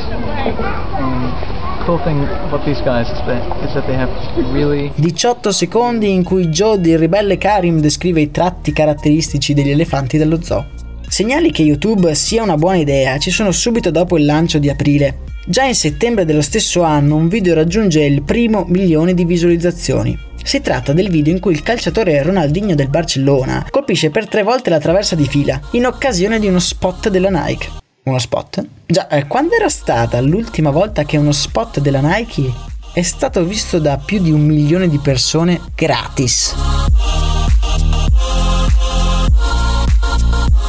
And 0.98 1.49
cool 1.89 2.01
thing 2.03 2.24
about 2.46 2.63
these 2.65 2.81
guys 2.84 3.10
is 3.10 3.17
that, 3.25 3.41
is 3.63 3.74
that 3.74 3.86
they 3.88 3.96
have 3.96 4.12
really 4.53 4.91
18 4.96 5.51
secondi 5.51 6.12
in 6.12 6.24
cui 6.24 6.48
Joe 6.50 6.79
il 6.84 7.00
ribelle 7.00 7.39
Karim 7.39 7.79
descrive 7.79 8.22
i 8.22 8.29
tratti 8.29 8.72
caratteristici 8.72 9.55
degli 9.55 9.72
elefanti 9.72 10.19
dello 10.19 10.39
zoo. 10.43 10.63
Segnali 11.08 11.51
che 11.51 11.63
YouTube 11.63 12.13
sia 12.13 12.43
una 12.43 12.58
buona 12.58 12.77
idea 12.77 13.17
ci 13.17 13.31
sono 13.31 13.51
subito 13.51 13.89
dopo 13.89 14.17
il 14.19 14.25
lancio 14.25 14.60
di 14.60 14.69
aprile. 14.69 15.22
Già 15.48 15.63
in 15.63 15.74
settembre 15.74 16.25
dello 16.25 16.43
stesso 16.43 16.84
anno 16.84 17.15
un 17.15 17.27
video 17.27 17.55
raggiunge 17.55 18.03
il 18.03 18.22
primo 18.22 18.65
milione 18.67 19.15
di 19.15 19.25
visualizzazioni. 19.25 20.15
Si 20.43 20.62
tratta 20.62 20.93
del 20.93 21.10
video 21.10 21.34
in 21.34 21.39
cui 21.39 21.53
il 21.53 21.63
calciatore 21.63 22.22
Ronaldinho 22.22 22.75
del 22.75 22.89
Barcellona 22.89 23.65
colpisce 23.72 24.12
per 24.12 24.27
tre 24.27 24.43
volte 24.43 24.69
la 24.69 24.79
traversa 24.79 25.15
di 25.15 25.25
fila 25.25 25.60
in 25.72 25.88
occasione 25.88 26.38
di 26.38 26.48
uno 26.48 26.60
spot 26.60 27.10
della 27.10 27.29
Nike. 27.29 27.79
Uno 28.10 28.18
spot? 28.18 28.66
Già, 28.88 29.08
eh, 29.08 29.28
quando 29.28 29.54
era 29.54 29.70
stata 29.70 30.20
l'ultima 30.20 30.72
volta 30.72 31.04
che 31.04 31.16
uno 31.16 31.32
spot 31.32 31.80
della 31.80 32.01
Nike 32.01 32.51
è 32.92 33.04
stato 33.04 33.44
visto 33.44 33.78
da 33.78 33.98
più 33.98 34.20
di 34.20 34.32
un 34.32 34.42
milione 34.42 34.89
di 34.89 34.98
persone 34.98 35.62
gratis? 35.75 36.56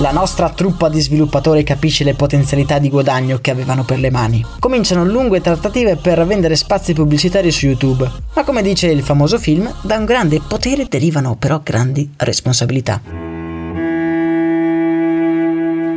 La 0.00 0.12
nostra 0.12 0.50
truppa 0.50 0.90
di 0.90 1.00
sviluppatori 1.00 1.64
capisce 1.64 2.04
le 2.04 2.12
potenzialità 2.12 2.78
di 2.78 2.90
guadagno 2.90 3.38
che 3.40 3.50
avevano 3.50 3.84
per 3.84 3.98
le 4.00 4.10
mani. 4.10 4.44
Cominciano 4.58 5.02
lunghe 5.02 5.40
trattative 5.40 5.96
per 5.96 6.26
vendere 6.26 6.56
spazi 6.56 6.92
pubblicitari 6.92 7.50
su 7.50 7.66
YouTube, 7.66 8.10
ma 8.34 8.44
come 8.44 8.60
dice 8.60 8.88
il 8.88 9.02
famoso 9.02 9.38
film, 9.38 9.72
da 9.80 9.96
un 9.96 10.04
grande 10.04 10.42
potere 10.46 10.86
derivano 10.86 11.36
però 11.36 11.60
grandi 11.62 12.10
responsabilità. 12.18 13.29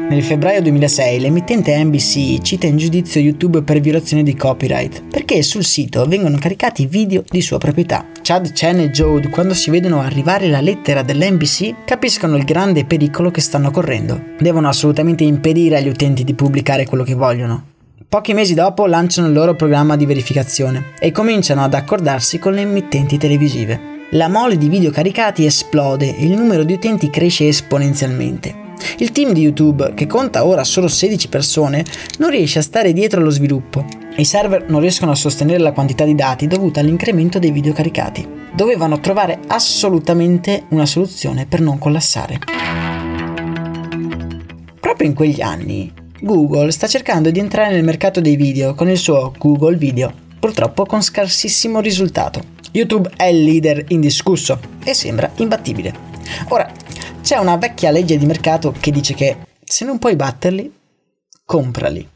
Nel 0.10 0.22
febbraio 0.22 0.62
2006 0.62 1.20
l'emittente 1.20 1.82
NBC 1.84 2.42
cita 2.42 2.68
in 2.68 2.78
giudizio 2.78 3.22
YouTube 3.22 3.64
per 3.64 3.80
violazione 3.80 4.22
di 4.22 4.36
copyright, 4.36 5.04
perché 5.10 5.42
sul 5.42 5.64
sito 5.64 6.06
vengono 6.06 6.38
caricati 6.38 6.86
video 6.86 7.24
di 7.28 7.42
sua 7.42 7.58
proprietà. 7.58 8.06
Chad, 8.22 8.52
Chen 8.52 8.80
e 8.80 8.90
Jode, 8.92 9.30
quando 9.30 9.54
si 9.54 9.72
vedono 9.72 10.02
arrivare 10.02 10.48
la 10.50 10.62
lettera 10.62 11.02
dell'NBC, 11.02 11.84
capiscono 11.86 12.36
il 12.36 12.44
grande 12.44 12.86
pericolo 12.86 13.32
che 13.32 13.42
stanno 13.42 13.72
correndo. 13.72 14.22
Devono 14.38 14.68
assolutamente 14.68 15.24
impedire 15.24 15.78
agli 15.78 15.90
utenti 15.90 16.24
di 16.24 16.36
pubblicare 16.36 16.86
quello 16.86 17.04
che 17.04 17.16
vogliono. 17.16 17.72
Pochi 18.08 18.34
mesi 18.34 18.54
dopo 18.54 18.86
lanciano 18.86 19.28
il 19.28 19.34
loro 19.34 19.56
programma 19.56 19.96
di 19.96 20.06
verificazione 20.06 20.94
e 21.00 21.12
cominciano 21.12 21.64
ad 21.64 21.74
accordarsi 21.74 22.38
con 22.38 22.54
le 22.54 22.62
emittenti 22.62 23.18
televisive. 23.18 23.92
La 24.12 24.30
mole 24.30 24.58
di 24.58 24.70
video 24.70 24.92
caricati 24.92 25.46
esplode 25.46 26.16
e 26.16 26.24
il 26.24 26.38
numero 26.38 26.64
di 26.64 26.74
utenti 26.74 27.10
cresce 27.10 27.48
esponenzialmente. 27.48 28.63
Il 28.98 29.12
team 29.12 29.34
di 29.34 29.42
YouTube, 29.42 29.94
che 29.94 30.08
conta 30.08 30.46
ora 30.46 30.64
solo 30.64 30.88
16 30.88 31.28
persone, 31.28 31.84
non 32.20 32.30
riesce 32.30 32.60
a 32.60 32.64
stare 32.64 32.94
dietro 32.94 33.20
allo 33.20 33.30
sviluppo. 33.30 33.86
I 34.16 34.26
server 34.26 34.70
non 34.70 34.82
riescono 34.82 35.12
a 35.12 35.16
sostenere 35.16 35.60
la 35.60 35.72
quantità 35.72 36.06
di 36.06 36.16
dati 36.16 36.48
dovuta 36.48 36.80
all'incremento 36.80 37.40
dei 37.40 37.52
video 37.52 37.74
caricati. 37.74 38.28
Dovevano 38.54 39.00
trovare 39.00 39.40
assolutamente 39.48 40.66
una 40.70 40.86
soluzione 40.86 41.46
per 41.46 41.62
non 41.62 41.80
collassare. 41.80 42.40
Proprio 44.80 45.08
in 45.08 45.16
quegli 45.16 45.42
anni, 45.42 45.92
Google 46.22 46.72
sta 46.72 46.88
cercando 46.88 47.32
di 47.32 47.40
entrare 47.40 47.74
nel 47.74 47.84
mercato 47.84 48.22
dei 48.22 48.36
video 48.36 48.76
con 48.76 48.90
il 48.90 48.98
suo 48.98 49.34
Google 49.38 49.76
Video, 49.76 50.14
purtroppo 50.40 50.86
con 50.86 51.02
scarsissimo 51.02 51.80
risultato. 51.80 52.42
YouTube 52.72 53.12
è 53.16 53.26
il 53.26 53.44
leader 53.44 53.84
indiscusso 53.90 54.60
e 54.84 54.94
sembra 54.94 55.32
imbattibile. 55.36 55.94
Ora, 56.50 56.72
c'è 57.24 57.38
una 57.38 57.56
vecchia 57.56 57.90
legge 57.90 58.18
di 58.18 58.26
mercato 58.26 58.74
che 58.78 58.92
dice 58.92 59.14
che 59.14 59.38
se 59.64 59.86
non 59.86 59.98
puoi 59.98 60.18
batterli, 60.18 60.72
comprali. 61.46 62.10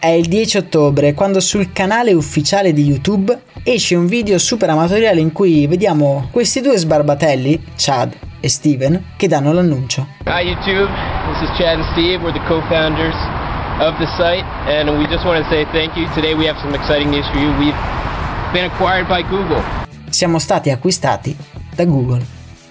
È 0.00 0.08
il 0.08 0.26
10 0.26 0.56
ottobre 0.58 1.14
quando 1.14 1.38
sul 1.38 1.72
canale 1.72 2.12
ufficiale 2.12 2.72
di 2.72 2.84
YouTube 2.84 3.42
esce 3.62 3.94
un 3.94 4.06
video 4.06 4.38
super 4.38 4.68
amatoriale 4.68 5.20
in 5.20 5.32
cui 5.32 5.66
vediamo 5.68 6.28
questi 6.32 6.60
due 6.60 6.76
sbarbatelli, 6.76 7.64
Chad 7.76 8.12
e 8.40 8.48
Steven, 8.48 9.12
che 9.16 9.28
danno 9.28 9.52
l'annuncio. 9.52 10.08
Hi 10.26 10.40
YouTube, 10.40 10.90
this 11.30 11.48
is 11.48 11.56
Chad 11.56 11.78
and 11.78 11.88
Steve, 11.92 12.22
we're 12.22 12.36
the 12.36 12.44
co-founders 12.48 13.14
of 13.78 13.96
the 13.98 14.06
site 14.18 14.44
and 14.66 14.90
we 14.98 15.06
just 15.06 15.24
want 15.24 15.42
to 15.42 15.48
say 15.48 15.64
thank 15.70 15.96
you. 15.96 16.06
Today 16.12 16.34
we 16.34 16.46
have 16.46 16.58
some 16.60 16.74
exciting 16.74 17.08
news 17.08 17.26
for 17.30 17.38
you. 17.38 17.50
We've 17.56 17.78
been 18.52 18.68
acquired 18.68 19.08
by 19.08 19.22
Google 19.22 19.62
siamo 20.14 20.38
stati 20.38 20.70
acquistati 20.70 21.36
da 21.74 21.84
Google. 21.84 22.24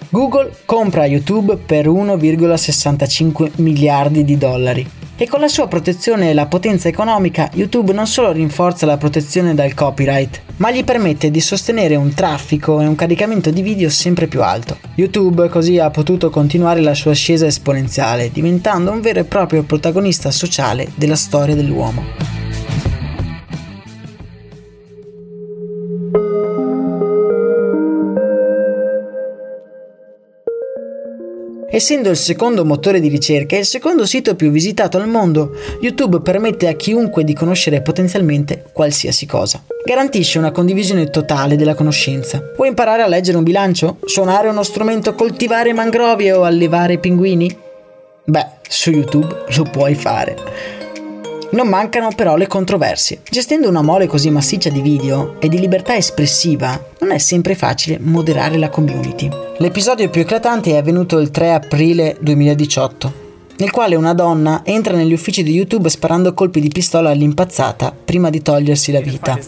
Google 0.08 0.50
compra 0.64 1.04
YouTube 1.04 1.56
per 1.56 1.88
1,65 1.88 3.50
miliardi 3.56 4.24
di 4.24 4.38
dollari 4.38 4.88
e 5.16 5.28
con 5.28 5.40
la 5.40 5.48
sua 5.48 5.68
protezione 5.68 6.30
e 6.30 6.34
la 6.34 6.46
potenza 6.46 6.88
economica 6.88 7.50
YouTube 7.52 7.92
non 7.92 8.06
solo 8.06 8.32
rinforza 8.32 8.86
la 8.86 8.96
protezione 8.96 9.54
dal 9.54 9.74
copyright, 9.74 10.40
ma 10.56 10.70
gli 10.70 10.84
permette 10.84 11.30
di 11.30 11.40
sostenere 11.40 11.96
un 11.96 12.14
traffico 12.14 12.80
e 12.80 12.86
un 12.86 12.94
caricamento 12.94 13.50
di 13.50 13.60
video 13.60 13.90
sempre 13.90 14.26
più 14.26 14.42
alto. 14.42 14.78
YouTube 14.94 15.48
così 15.50 15.78
ha 15.78 15.90
potuto 15.90 16.30
continuare 16.30 16.80
la 16.80 16.94
sua 16.94 17.10
ascesa 17.10 17.46
esponenziale, 17.46 18.30
diventando 18.32 18.90
un 18.90 19.02
vero 19.02 19.20
e 19.20 19.24
proprio 19.24 19.64
protagonista 19.64 20.30
sociale 20.30 20.90
della 20.94 21.16
storia 21.16 21.54
dell'uomo. 21.54 22.33
Essendo 31.74 32.08
il 32.08 32.16
secondo 32.16 32.64
motore 32.64 33.00
di 33.00 33.08
ricerca 33.08 33.56
e 33.56 33.58
il 33.58 33.64
secondo 33.64 34.06
sito 34.06 34.36
più 34.36 34.52
visitato 34.52 34.96
al 34.96 35.08
mondo, 35.08 35.56
YouTube 35.80 36.20
permette 36.20 36.68
a 36.68 36.74
chiunque 36.74 37.24
di 37.24 37.34
conoscere 37.34 37.82
potenzialmente 37.82 38.66
qualsiasi 38.72 39.26
cosa. 39.26 39.60
Garantisce 39.84 40.38
una 40.38 40.52
condivisione 40.52 41.10
totale 41.10 41.56
della 41.56 41.74
conoscenza. 41.74 42.40
Vuoi 42.54 42.68
imparare 42.68 43.02
a 43.02 43.08
leggere 43.08 43.38
un 43.38 43.42
bilancio? 43.42 43.96
Suonare 44.04 44.46
uno 44.46 44.62
strumento, 44.62 45.16
coltivare 45.16 45.72
mangrovie 45.72 46.30
o 46.30 46.44
allevare 46.44 46.98
pinguini? 46.98 47.58
Beh, 48.22 48.46
su 48.68 48.90
YouTube 48.90 49.44
lo 49.56 49.64
puoi 49.64 49.96
fare. 49.96 50.83
Non 51.54 51.68
mancano 51.68 52.08
però 52.16 52.34
le 52.34 52.48
controversie. 52.48 53.20
Gestendo 53.30 53.68
una 53.68 53.80
mole 53.80 54.08
così 54.08 54.28
massiccia 54.28 54.70
di 54.70 54.80
video 54.80 55.36
e 55.38 55.48
di 55.48 55.60
libertà 55.60 55.94
espressiva, 55.94 56.84
non 56.98 57.12
è 57.12 57.18
sempre 57.18 57.54
facile 57.54 58.00
moderare 58.00 58.58
la 58.58 58.68
community. 58.68 59.28
L'episodio 59.58 60.10
più 60.10 60.22
eclatante 60.22 60.72
è 60.72 60.76
avvenuto 60.76 61.16
il 61.18 61.30
3 61.30 61.52
aprile 61.52 62.16
2018 62.20 63.22
nel 63.56 63.70
quale 63.70 63.94
una 63.94 64.14
donna 64.14 64.62
entra 64.64 64.96
negli 64.96 65.12
uffici 65.12 65.44
di 65.44 65.52
YouTube 65.52 65.88
sparando 65.88 66.34
colpi 66.34 66.58
di 66.58 66.70
pistola 66.70 67.10
all'impazzata 67.10 67.94
prima 68.04 68.28
di 68.28 68.42
togliersi 68.42 68.90
la 68.90 69.00
vita. 69.00 69.38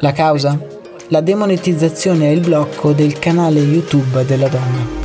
La 0.00 0.12
causa? 0.12 0.83
La 1.08 1.20
demonetizzazione 1.20 2.28
e 2.28 2.32
il 2.32 2.40
blocco 2.40 2.92
del 2.92 3.18
canale 3.18 3.60
YouTube 3.60 4.24
della 4.24 4.48
donna. 4.48 5.02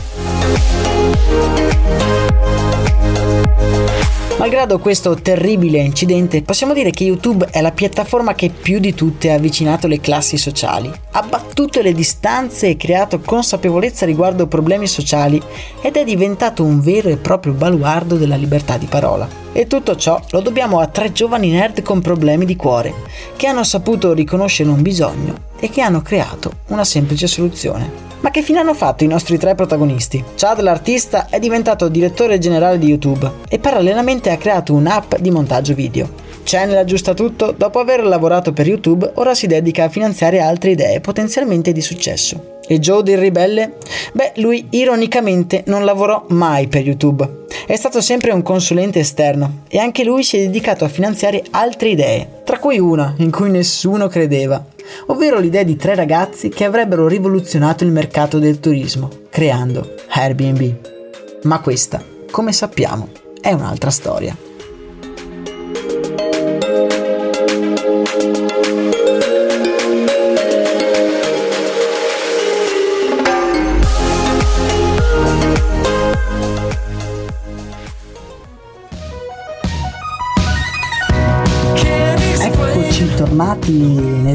Malgrado 4.38 4.80
questo 4.80 5.16
terribile 5.16 5.80
incidente, 5.80 6.42
possiamo 6.42 6.74
dire 6.74 6.92
che 6.92 7.04
YouTube 7.04 7.48
è 7.52 7.60
la 7.60 7.72
piattaforma 7.72 8.36
che 8.36 8.50
più 8.50 8.80
di 8.80 8.94
tutte 8.94 9.32
ha 9.32 9.36
avvicinato 9.36 9.86
le 9.88 10.00
classi 10.00 10.38
sociali, 10.38 10.90
ha 11.12 11.22
battuto 11.24 11.82
le 11.82 11.93
distanze 11.93 12.69
e 12.69 12.78
creato 12.78 13.19
consapevolezza 13.19 14.06
riguardo 14.06 14.48
problemi 14.48 14.88
sociali 14.88 15.41
ed 15.82 15.95
è 15.95 16.04
diventato 16.04 16.63
un 16.63 16.80
vero 16.82 17.10
e 17.10 17.17
proprio 17.17 17.54
baluardo 17.54 18.15
della 18.15 18.36
libertà 18.36 18.78
di 18.78 18.86
parola. 18.86 19.28
E 19.52 19.65
tutto 19.65 19.95
ciò 19.95 20.22
lo 20.30 20.41
dobbiamo 20.41 20.80
a 20.80 20.88
tre 20.88 21.12
giovani 21.12 21.50
nerd 21.50 21.82
con 21.82 22.02
problemi 22.02 22.45
di 22.45 22.56
cuore, 22.56 22.93
che 23.36 23.48
hanno 23.48 23.63
saputo 23.63 24.13
riconoscere 24.13 24.69
un 24.69 24.82
bisogno 24.82 25.48
e 25.60 25.69
che 25.69 25.82
hanno 25.82 26.02
creato 26.02 26.52
una 26.67 26.84
semplice 26.84 27.28
soluzione. 27.28 28.08
Ma 28.22 28.32
che 28.32 28.41
fine 28.41 28.60
hanno 28.60 28.74
fatto 28.74 29.06
i 29.06 29.08
nostri 29.08 29.38
tre 29.38 29.56
protagonisti? 29.56 30.24
Chad 30.36 30.60
l'artista 30.60 31.28
è 31.30 31.39
diventato 31.39 31.88
direttore 31.88 32.38
generale 32.38 32.78
di 32.78 32.88
YouTube 32.88 33.32
e 33.48 33.60
parallelamente 33.60 34.30
ha 34.30 34.38
creato 34.38 34.74
un'app 34.74 35.15
di 35.15 35.32
montaggio 35.32 35.74
video. 35.74 36.28
Chen 36.50 36.72
l'aggiusta 36.72 37.14
tutto, 37.14 37.54
dopo 37.56 37.78
aver 37.78 38.04
lavorato 38.04 38.54
per 38.54 38.66
YouTube 38.66 39.12
ora 39.18 39.36
si 39.36 39.46
dedica 39.46 39.84
a 39.84 39.90
finanziare 39.90 40.40
altre 40.40 40.72
idee 40.72 41.00
potenzialmente 41.00 41.72
di 41.72 41.80
successo. 41.80 42.58
E 42.68 42.80
Joe 42.80 43.04
del 43.04 43.20
ribelle? 43.20 43.74
Beh, 44.14 44.32
lui 44.38 44.66
ironicamente 44.72 45.62
non 45.68 45.86
lavorò 45.86 46.26
mai 46.30 46.68
per 46.68 46.82
YouTube. 46.82 47.46
È 47.68 47.76
stato 47.76 48.02
sempre 48.02 48.32
un 48.32 48.42
consulente 48.42 48.98
esterno 48.98 49.66
e 49.68 49.78
anche 49.78 50.04
lui 50.04 50.24
si 50.24 50.38
è 50.38 50.40
dedicato 50.40 50.86
a 50.86 50.90
finanziare 50.90 51.44
altre 51.52 51.90
idee, 51.90 52.42
tra 52.44 52.58
cui 52.58 52.80
una 52.80 53.14
in 53.18 53.30
cui 53.30 53.52
nessuno 53.52 54.08
credeva, 54.08 54.66
ovvero 55.06 55.38
l'idea 55.38 55.62
di 55.62 55.76
tre 55.76 55.94
ragazzi 55.94 56.50
che 56.50 56.66
avrebbero 56.66 57.08
rivoluzionato 57.08 57.84
il 57.84 57.92
mercato 57.92 58.40
del 58.40 58.60
turismo, 58.60 59.08
creando 59.30 59.94
Airbnb. 60.10 61.44
Ma 61.44 61.60
questa, 61.60 62.04
come 62.32 62.54
sappiamo, 62.54 63.10
è 63.40 63.52
un'altra 63.52 63.92
storia. 63.92 64.49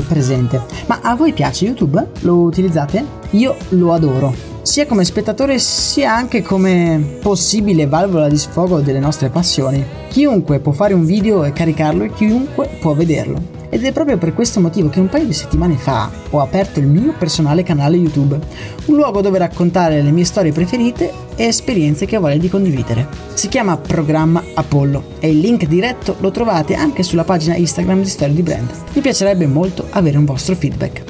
Presente. 0.07 0.63
Ma 0.87 1.01
a 1.03 1.15
voi 1.15 1.33
piace 1.33 1.67
YouTube? 1.67 2.07
Lo 2.21 2.37
utilizzate? 2.37 3.05
Io 3.31 3.57
lo 3.71 3.93
adoro, 3.93 4.33
sia 4.63 4.87
come 4.87 5.05
spettatore 5.05 5.59
sia 5.59 6.15
anche 6.15 6.43
come 6.43 7.19
possibile 7.21 7.87
valvola 7.87 8.29
di 8.29 8.39
sfogo 8.39 8.81
delle 8.81 9.01
nostre 9.01 9.29
passioni. 9.29 9.85
Chiunque 10.09 10.61
può 10.61 10.73
fare 10.73 10.95
un 10.95 11.05
video 11.05 11.45
e 11.45 11.53
caricarlo 11.53 12.05
e 12.05 12.13
chiunque 12.13 12.79
può 12.81 12.95
vederlo. 12.95 13.54
Ed 13.75 13.85
è 13.85 13.91
proprio 13.91 14.19
per 14.19 14.35
questo 14.35 14.61
motivo 14.61 14.89
che 14.89 15.01
un 15.01 15.09
paio 15.09 15.25
di 15.25 15.33
settimane 15.33 15.77
fa 15.77 16.09
ho 16.31 16.39
aperto 16.39 16.79
il 16.79 16.87
mio 16.87 17.13
personale 17.19 17.65
canale 17.65 17.97
YouTube, 17.97 18.39
un 18.85 18.95
luogo 18.95 19.21
dove 19.21 19.37
raccontare 19.37 20.01
le 20.01 20.13
mie 20.13 20.25
storie 20.25 20.53
preferite 20.53 21.13
e 21.35 21.47
esperienze 21.47 22.07
che 22.07 22.17
ho 22.17 22.21
voglia 22.21 22.37
di 22.37 22.49
condividere. 22.49 23.09
Si 23.35 23.49
chiama 23.49 23.77
Programma 23.77 24.45
Apollo 24.55 25.17
e 25.19 25.31
il 25.31 25.41
link 25.41 25.67
diretto 25.67 26.15
lo 26.21 26.31
trovate 26.31 26.77
anche 26.77 27.03
sulla 27.03 27.25
pagina 27.25 27.57
Instagram 27.57 28.01
di 28.01 28.09
Storie 28.09 28.35
di 28.37 28.43
Brand. 28.43 28.71
Mi 28.93 29.01
piacerebbe 29.01 29.49
molto 29.49 29.89
avere 29.91 30.19
un 30.19 30.25
vostro 30.25 30.55
feedback. 30.55 31.03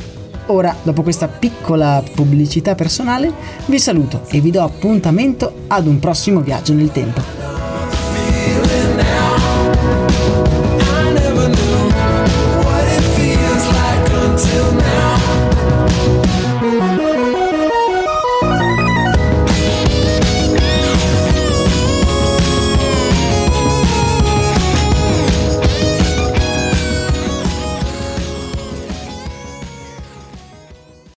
Ora, 0.46 0.74
dopo 0.83 1.03
questa 1.03 1.29
piccola 1.29 2.03
pubblicità 2.14 2.74
personale, 2.74 3.31
vi 3.66 3.79
saluto 3.79 4.22
e 4.29 4.40
vi 4.40 4.50
do 4.50 4.62
appuntamento 4.62 5.53
ad 5.66 5.87
un 5.87 5.98
prossimo 5.98 6.40
viaggio 6.40 6.72
nel 6.72 6.90
tempo. 6.90 7.43